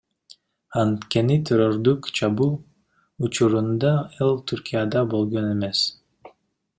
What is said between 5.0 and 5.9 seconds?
болгон эмес.